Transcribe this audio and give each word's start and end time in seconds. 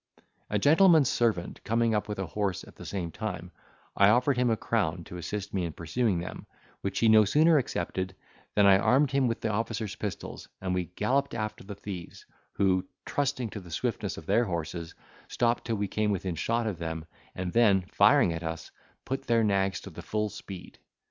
A 0.49 0.57
gentleman's 0.57 1.09
servant 1.11 1.63
coming 1.63 1.93
up 1.93 2.07
with 2.07 2.17
a 2.17 2.25
horse 2.25 2.63
at 2.63 2.75
the 2.75 2.87
same 2.87 3.11
time, 3.11 3.51
I 3.95 4.09
offered 4.09 4.35
him 4.35 4.49
a 4.49 4.57
crown 4.57 5.03
to 5.03 5.17
assist 5.17 5.53
me 5.53 5.63
in 5.63 5.73
pursuing 5.73 6.17
them, 6.17 6.47
which 6.81 6.97
he 6.97 7.07
no 7.07 7.23
sooner 7.23 7.59
accepted, 7.59 8.15
than 8.55 8.65
I 8.65 8.79
armed 8.79 9.11
him 9.11 9.27
with 9.27 9.41
the 9.41 9.51
officer's 9.51 9.93
pistols, 9.95 10.47
and 10.59 10.73
we 10.73 10.85
galloped 10.95 11.35
after 11.35 11.63
the 11.63 11.75
thieves, 11.75 12.25
who, 12.53 12.83
trusting 13.05 13.51
to 13.51 13.59
the 13.59 13.69
swiftness 13.69 14.17
of 14.17 14.25
their 14.25 14.45
horses, 14.45 14.95
stopped 15.27 15.65
till 15.65 15.75
we 15.75 15.87
came 15.87 16.09
within 16.09 16.33
shot 16.33 16.65
of 16.65 16.79
them 16.79 17.05
and 17.35 17.53
then, 17.53 17.83
firing 17.83 18.33
at 18.33 18.41
us, 18.41 18.71
put 19.05 19.27
their 19.27 19.43
nags 19.43 19.79
to 19.81 19.91
the 19.91 20.01
full 20.01 20.29
speed. 20.29 20.79